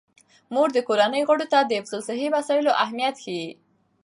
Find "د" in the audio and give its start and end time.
0.73-0.79, 1.63-1.71